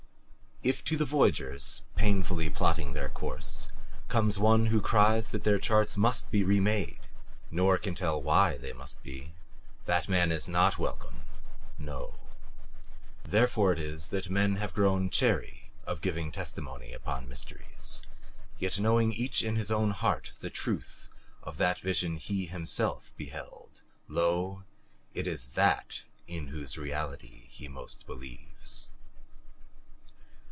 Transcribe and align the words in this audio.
If 0.63 0.83
to 0.85 0.95
the 0.95 1.05
voyagers, 1.05 1.81
painfully 1.95 2.47
plotting 2.51 2.93
their 2.93 3.09
course, 3.09 3.71
comes 4.09 4.37
one 4.37 4.67
who 4.67 4.79
cries 4.79 5.31
that 5.31 5.43
their 5.43 5.57
charts 5.57 5.97
must 5.97 6.29
be 6.29 6.43
remade, 6.43 6.99
nor 7.49 7.79
can 7.79 7.95
tell 7.95 8.21
WHY 8.21 8.59
they 8.59 8.71
must 8.71 9.01
be 9.01 9.33
that 9.85 10.07
man 10.07 10.31
is 10.31 10.47
not 10.47 10.77
welcome 10.77 11.21
no! 11.79 12.19
Therefore 13.25 13.73
it 13.73 13.79
is 13.79 14.09
that 14.09 14.29
men 14.29 14.57
have 14.57 14.75
grown 14.75 15.09
chary 15.09 15.71
of 15.87 15.99
giving 15.99 16.31
testimony 16.31 16.93
upon 16.93 17.27
mysteries. 17.27 18.03
Yet 18.59 18.79
knowing 18.79 19.11
each 19.13 19.41
in 19.41 19.55
his 19.55 19.71
own 19.71 19.89
heart 19.89 20.33
the 20.41 20.51
truth 20.51 21.09
of 21.41 21.57
that 21.57 21.79
vision 21.79 22.17
he 22.17 22.45
has 22.45 22.51
himself 22.51 23.11
beheld, 23.17 23.81
lo, 24.07 24.61
it 25.15 25.25
is 25.25 25.47
that 25.57 26.03
in 26.27 26.49
whose 26.49 26.77
reality 26.77 27.47
he 27.49 27.67
most 27.67 28.05
believes. 28.05 28.91